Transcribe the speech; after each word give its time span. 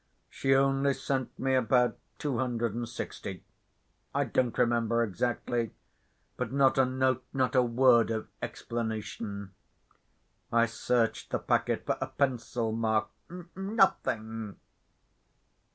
She 0.31 0.55
only 0.55 0.95
sent 0.95 1.37
me 1.37 1.53
about 1.53 1.95
two 2.17 2.39
hundred 2.39 2.73
and 2.73 2.89
sixty. 2.89 3.43
I 4.15 4.23
don't 4.23 4.57
remember 4.57 5.03
exactly, 5.03 5.75
but 6.37 6.51
not 6.51 6.79
a 6.79 6.85
note, 6.85 7.23
not 7.33 7.53
a 7.53 7.61
word 7.61 8.09
of 8.09 8.27
explanation. 8.41 9.51
I 10.51 10.65
searched 10.65 11.29
the 11.29 11.37
packet 11.37 11.85
for 11.85 11.99
a 12.01 12.07
pencil 12.07 12.71
mark—n‐nothing! 12.71 14.55